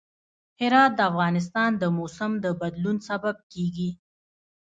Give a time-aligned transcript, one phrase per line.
[0.61, 3.89] هرات د افغانستان د موسم د بدلون سبب کېږي.